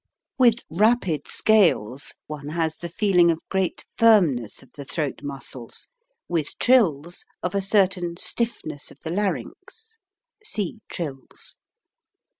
[0.39, 5.89] With rapid scales one has the feeling of great firmness of the throat muscles,
[6.27, 9.99] with trills of a certain stiffness of the larynx.
[10.43, 11.55] (See "Trills.")